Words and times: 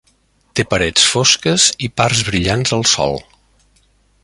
Té 0.59 0.63
parets 0.69 1.03
fosques 1.09 1.67
i 1.89 1.91
parts 2.01 2.23
brillants 2.31 2.75
al 2.79 2.87
sòl. 2.95 3.23